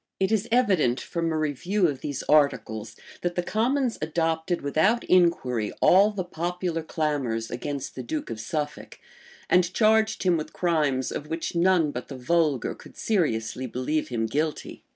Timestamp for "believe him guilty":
13.67-14.83